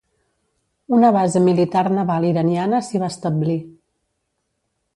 Una 0.99 1.11
base 1.17 1.41
militar 1.49 1.85
naval 1.97 2.27
iraniana 2.31 2.81
s'hi 2.89 3.03
va 3.07 3.13
establir. 3.17 3.61